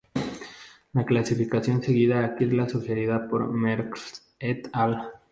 [0.93, 5.11] La clasificación seguida aquí es la sugerida por Merckx "et al.